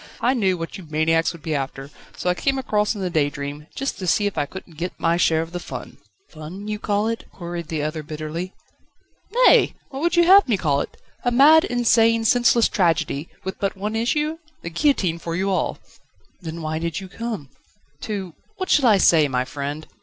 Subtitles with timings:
[0.19, 3.97] I knew what you maniacs would be after, so I came across in the _Daydream,_just
[3.99, 5.99] to see if I couldn't get my share of the fun."
[6.31, 8.51] "Fun, you call it?" queried the other bitterly.
[9.45, 9.75] "Nay!
[9.89, 10.97] what would you have me call it?
[11.23, 14.39] A mad, insane, senseless tragedy, with but one issue?
[14.63, 15.77] the guillotine for you all."
[16.41, 17.51] "Then why did you come?"
[17.99, 19.85] "To What shall I say, my friend?"